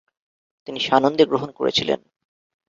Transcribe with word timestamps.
তিনি 0.67 0.79
সানন্দে 0.79 1.23
গ্রহণ 1.25 1.49
করেছিলেন। 1.51 1.99